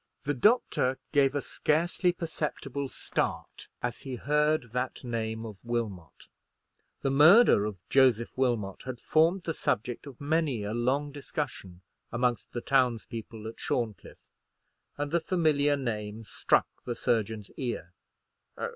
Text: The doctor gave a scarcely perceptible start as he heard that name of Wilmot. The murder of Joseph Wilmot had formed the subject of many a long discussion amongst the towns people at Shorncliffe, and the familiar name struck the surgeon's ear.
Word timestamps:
The 0.23 0.33
doctor 0.33 0.97
gave 1.11 1.35
a 1.35 1.41
scarcely 1.43 2.11
perceptible 2.11 2.87
start 2.87 3.67
as 3.83 3.99
he 4.01 4.15
heard 4.15 4.71
that 4.71 5.03
name 5.03 5.45
of 5.45 5.57
Wilmot. 5.63 6.25
The 7.03 7.11
murder 7.11 7.65
of 7.65 7.79
Joseph 7.87 8.35
Wilmot 8.35 8.81
had 8.85 8.99
formed 8.99 9.43
the 9.43 9.53
subject 9.53 10.07
of 10.07 10.19
many 10.19 10.63
a 10.63 10.73
long 10.73 11.11
discussion 11.11 11.81
amongst 12.11 12.51
the 12.51 12.61
towns 12.61 13.05
people 13.05 13.45
at 13.47 13.59
Shorncliffe, 13.59 14.25
and 14.97 15.11
the 15.11 15.19
familiar 15.21 15.77
name 15.77 16.23
struck 16.25 16.65
the 16.83 16.95
surgeon's 16.95 17.51
ear. 17.55 17.93